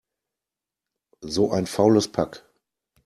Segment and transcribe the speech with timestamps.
[1.21, 2.43] So ein faules Pack!